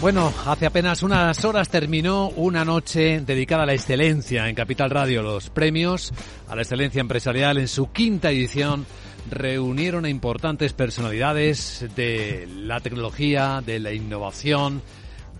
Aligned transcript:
Bueno, 0.00 0.32
hace 0.46 0.64
apenas 0.64 1.02
unas 1.02 1.44
horas 1.44 1.68
terminó 1.70 2.28
una 2.28 2.64
noche 2.64 3.20
dedicada 3.20 3.64
a 3.64 3.66
la 3.66 3.74
excelencia 3.74 4.48
en 4.48 4.54
Capital 4.54 4.90
Radio. 4.90 5.22
Los 5.22 5.50
premios 5.50 6.12
a 6.46 6.54
la 6.54 6.62
excelencia 6.62 7.00
empresarial 7.00 7.58
en 7.58 7.66
su 7.66 7.90
quinta 7.90 8.30
edición 8.30 8.86
reunieron 9.28 10.04
a 10.04 10.08
importantes 10.08 10.72
personalidades 10.72 11.84
de 11.96 12.46
la 12.48 12.78
tecnología, 12.78 13.60
de 13.66 13.80
la 13.80 13.92
innovación, 13.92 14.82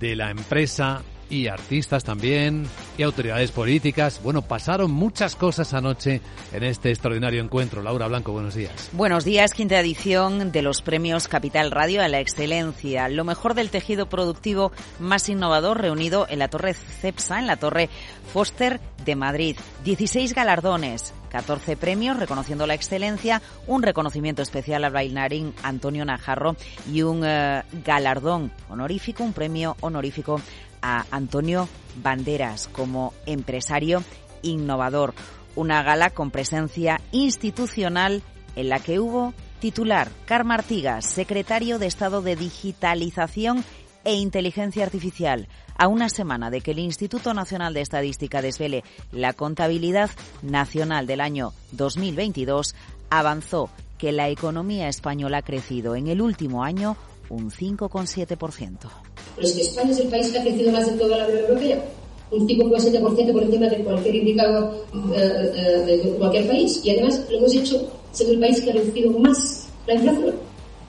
de 0.00 0.16
la 0.16 0.32
empresa 0.32 1.02
y 1.30 1.48
artistas 1.48 2.04
también 2.04 2.66
y 2.96 3.02
autoridades 3.02 3.50
políticas. 3.50 4.20
Bueno, 4.22 4.42
pasaron 4.42 4.90
muchas 4.90 5.36
cosas 5.36 5.74
anoche 5.74 6.20
en 6.52 6.62
este 6.64 6.90
extraordinario 6.90 7.42
encuentro. 7.42 7.82
Laura 7.82 8.08
Blanco, 8.08 8.32
buenos 8.32 8.54
días. 8.54 8.90
Buenos 8.92 9.24
días, 9.24 9.52
quinta 9.52 9.78
edición 9.80 10.52
de 10.52 10.62
los 10.62 10.82
premios 10.82 11.28
Capital 11.28 11.70
Radio 11.70 12.02
a 12.02 12.08
la 12.08 12.20
excelencia. 12.20 13.08
Lo 13.08 13.24
mejor 13.24 13.54
del 13.54 13.70
tejido 13.70 14.08
productivo 14.08 14.72
más 14.98 15.28
innovador 15.28 15.80
reunido 15.80 16.26
en 16.28 16.38
la 16.38 16.48
Torre 16.48 16.74
CEPSA, 16.74 17.38
en 17.38 17.46
la 17.46 17.56
Torre 17.56 17.88
Foster 18.32 18.80
de 19.04 19.16
Madrid. 19.16 19.56
16 19.84 20.34
galardones, 20.34 21.14
14 21.30 21.76
premios 21.76 22.18
reconociendo 22.18 22.66
la 22.66 22.74
excelencia, 22.74 23.42
un 23.66 23.82
reconocimiento 23.82 24.42
especial 24.42 24.84
al 24.84 24.92
bailarín 24.92 25.54
Antonio 25.62 26.04
Najarro 26.04 26.56
y 26.90 27.02
un 27.02 27.22
eh, 27.24 27.62
galardón 27.84 28.52
honorífico, 28.68 29.24
un 29.24 29.32
premio 29.32 29.76
honorífico 29.80 30.40
a 30.82 31.04
Antonio 31.10 31.68
Banderas 32.02 32.68
como 32.68 33.12
empresario 33.26 34.02
innovador. 34.42 35.14
Una 35.56 35.82
gala 35.82 36.10
con 36.10 36.30
presencia 36.30 37.00
institucional 37.12 38.22
en 38.56 38.68
la 38.68 38.80
que 38.80 39.00
hubo 39.00 39.34
titular 39.60 40.10
Carmen 40.24 40.52
Artigas, 40.52 41.04
secretario 41.04 41.78
de 41.78 41.86
Estado 41.86 42.22
de 42.22 42.36
Digitalización 42.36 43.64
e 44.04 44.14
Inteligencia 44.14 44.84
Artificial, 44.84 45.48
a 45.76 45.88
una 45.88 46.08
semana 46.08 46.50
de 46.50 46.60
que 46.60 46.70
el 46.70 46.78
Instituto 46.78 47.34
Nacional 47.34 47.74
de 47.74 47.80
Estadística 47.80 48.42
desvele 48.42 48.84
la 49.12 49.32
contabilidad 49.32 50.10
nacional 50.42 51.06
del 51.06 51.20
año 51.20 51.52
2022, 51.72 52.74
avanzó 53.10 53.70
que 53.98 54.12
la 54.12 54.28
economía 54.28 54.88
española 54.88 55.38
ha 55.38 55.42
crecido 55.42 55.96
en 55.96 56.06
el 56.06 56.22
último 56.22 56.64
año 56.64 56.96
un 57.28 57.50
5,7%. 57.50 59.07
Pero 59.38 59.48
es 59.48 59.54
que 59.54 59.62
España 59.62 59.90
es 59.92 60.00
el 60.00 60.08
país 60.08 60.28
que 60.28 60.38
ha 60.38 60.42
crecido 60.42 60.72
más 60.72 60.86
de 60.86 60.98
toda 60.98 61.16
la 61.16 61.26
Unión 61.28 61.44
Europea, 61.44 61.84
un 62.32 62.48
5,7% 62.48 63.32
por 63.32 63.42
encima 63.44 63.66
de 63.68 63.76
cualquier 63.84 64.16
indicador 64.16 64.84
eh, 65.14 65.52
eh, 65.54 66.02
de 66.02 66.10
cualquier 66.18 66.48
país. 66.48 66.80
Y 66.82 66.90
además 66.90 67.24
lo 67.30 67.38
hemos 67.38 67.54
hecho 67.54 67.88
siendo 68.10 68.34
el 68.34 68.40
país 68.40 68.60
que 68.60 68.70
ha 68.70 68.74
reducido 68.74 69.12
más 69.12 69.68
la 69.86 69.94
inflación. 69.94 70.34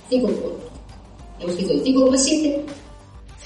5, 0.10 0.30
hemos 1.42 1.56
crecido 1.56 1.74
el 1.74 1.84
5,7 1.84 2.62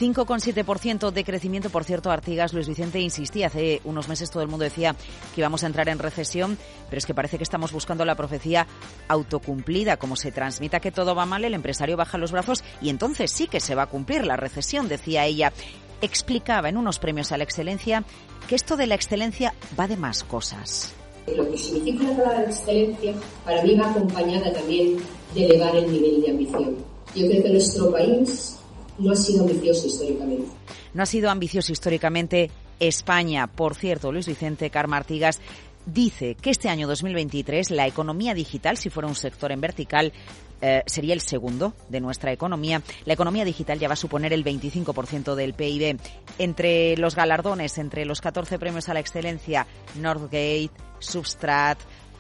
5,7% 0.04 1.12
de 1.12 1.24
crecimiento. 1.24 1.70
Por 1.70 1.86
cierto, 1.86 2.12
Artigas, 2.12 2.52
Luis 2.52 2.68
Vicente 2.68 3.00
insistía, 3.00 3.48
hace 3.48 3.80
unos 3.86 4.10
meses 4.10 4.30
todo 4.30 4.44
el 4.44 4.50
mundo 4.50 4.66
decía 4.66 4.98
que 5.34 5.40
íbamos 5.40 5.64
a 5.64 5.68
entrar 5.68 5.88
en 5.88 5.98
recesión, 5.98 6.58
pero 6.90 6.98
es 6.98 7.06
que 7.06 7.14
parece 7.14 7.38
que 7.38 7.44
estamos 7.44 7.72
buscando 7.72 8.04
la 8.04 8.16
profecía 8.16 8.68
autocumplida. 9.08 9.96
Como 9.96 10.18
se 10.18 10.34
transmita 10.34 10.82
que 10.82 10.92
todo 10.92 11.16
va 11.16 11.26
mal, 11.26 11.46
el 11.46 11.54
empresario 11.54 11.96
baja 11.96 12.18
los 12.18 12.34
brazos 12.34 12.66
y 12.82 12.90
entonces 12.90 13.32
sí 13.32 13.48
que 13.48 13.62
se 13.62 13.76
va 13.76 13.84
a 13.84 13.90
cumplir 13.90 14.26
la 14.26 14.36
recesión, 14.36 14.90
decía 14.90 15.26
ella. 15.26 15.54
Explicaba 16.02 16.68
en 16.68 16.76
unos 16.76 17.00
premios 17.00 17.32
a 17.32 17.38
la 17.38 17.46
excelencia 17.46 18.04
que 18.50 18.56
esto 18.56 18.76
de 18.76 18.88
la 18.88 18.96
excelencia 18.96 19.54
va 19.80 19.88
de 19.88 19.96
más 19.96 20.26
cosas. 20.26 20.94
Lo 21.34 21.50
que 21.50 21.58
significa 21.58 22.04
la 22.10 22.18
palabra 22.18 22.44
excelencia 22.44 23.14
para 23.46 23.64
mí 23.64 23.76
va 23.76 23.90
acompañada 23.90 24.52
también 24.52 24.98
de 25.34 25.46
elevar 25.46 25.74
el 25.78 25.90
nivel 25.90 26.22
de 26.22 26.32
ambición. 26.32 26.76
Yo 27.16 27.28
creo 27.28 27.44
que 27.44 27.50
nuestro 27.52 27.92
país 27.92 28.58
no 29.00 29.12
ha 29.12 29.16
sido 29.16 29.42
ambicioso 29.42 29.88
históricamente. 29.88 30.46
No 30.94 31.04
ha 31.04 31.06
sido 31.06 31.30
ambicioso 31.30 31.72
históricamente 31.72 32.52
España. 32.80 33.48
Por 33.48 33.76
cierto, 33.76 34.12
Luis 34.12 34.28
Vicente 34.28 34.70
Carma 34.70 34.98
Artigas 34.98 35.40
dice 35.86 36.36
que 36.36 36.50
este 36.50 36.70
año 36.70 36.88
2023 36.88 37.72
la 37.72 37.88
economía 37.88 38.34
digital, 38.34 38.78
si 38.78 38.90
fuera 38.90 39.08
un 39.08 39.16
sector 39.16 39.52
en 39.52 39.62
vertical, 39.62 40.14
eh, 40.62 40.82
sería 40.86 41.14
el 41.14 41.22
segundo 41.22 41.74
de 41.90 42.00
nuestra 42.00 42.32
economía. 42.32 42.82
La 43.06 43.14
economía 43.14 43.44
digital 43.44 43.80
ya 43.80 43.90
va 43.90 43.94
a 43.94 43.98
suponer 43.98 44.32
el 44.32 44.46
25% 44.46 45.36
del 45.36 45.54
PIB. 45.54 46.00
Entre 46.38 46.96
los 46.98 47.16
galardones, 47.16 47.78
entre 47.78 48.06
los 48.06 48.22
14 48.22 48.58
premios 48.60 48.88
a 48.88 48.94
la 48.94 49.02
excelencia, 49.02 49.68
Northgate, 49.96 50.72
Substrat, 51.00 51.80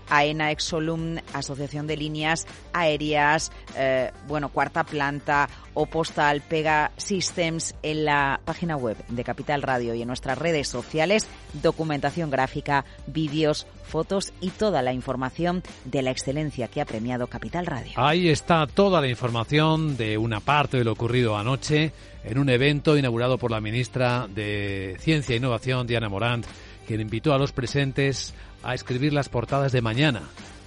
AENA 0.10 0.52
Exolum, 0.52 1.18
Asociación 1.34 1.88
de 1.88 1.98
Líneas 1.98 2.48
Aéreas, 2.74 3.52
eh, 3.76 4.12
bueno, 4.28 4.50
Cuarta 4.50 4.84
Planta 4.84 5.50
o 5.74 5.86
Postal 5.86 6.42
Pega 6.42 6.92
Systems 6.98 7.76
en 7.82 8.06
la 8.06 8.40
página 8.46 8.78
web 8.78 8.98
de 9.08 9.24
Capital 9.24 9.62
Radio 9.62 9.94
y 9.96 10.02
en 10.02 10.08
nuestras 10.08 10.38
redes 10.38 10.68
sociales, 10.68 11.28
documentación 11.62 12.30
gráfica, 12.30 12.86
vídeos, 13.08 13.66
fotos 13.84 14.34
y 14.42 14.50
toda 14.50 14.82
la 14.82 14.94
información 14.94 15.64
de 15.86 16.02
la 16.02 16.12
excelencia 16.12 16.68
que 16.68 16.82
ha 16.82 16.86
premiado 16.86 17.28
Capital 17.28 17.66
Radio. 17.66 17.94
Ahí 17.96 18.30
está 18.30 18.68
toda 18.68 19.02
la 19.02 19.08
información 19.08 19.98
de 19.98 20.18
una 20.18 20.40
parte 20.40 20.78
de 20.78 20.84
lo 20.84 20.94
ocurrido 20.94 21.38
anoche 21.38 21.92
en 22.24 22.38
un 22.38 22.50
evento 22.50 22.98
inaugurado 22.98 23.38
por 23.38 23.52
la 23.52 23.62
ministra 23.62 24.28
de 24.28 24.96
Ciencia 25.00 25.34
e 25.34 25.38
Innovación, 25.38 25.86
Diana 25.88 26.10
Morant, 26.10 26.46
quien 26.88 27.02
invitó 27.02 27.34
a 27.34 27.38
los 27.38 27.52
presentes 27.52 28.34
a 28.64 28.74
escribir 28.74 29.14
las 29.14 29.30
portadas 29.30 29.72
de 29.72 29.82
mañana. 29.82 30.22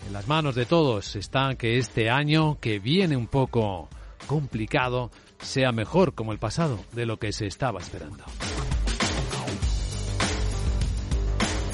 En 0.06 0.12
las 0.12 0.28
manos 0.28 0.54
de 0.54 0.66
todos 0.66 1.16
está 1.16 1.54
que 1.56 1.78
este 1.78 2.10
año, 2.10 2.58
que 2.60 2.78
viene 2.78 3.16
un 3.16 3.26
poco 3.26 3.88
complicado, 4.26 5.10
sea 5.40 5.72
mejor 5.72 6.14
como 6.14 6.32
el 6.32 6.38
pasado 6.38 6.78
de 6.92 7.06
lo 7.06 7.18
que 7.18 7.32
se 7.32 7.46
estaba 7.46 7.80
esperando. 7.80 8.24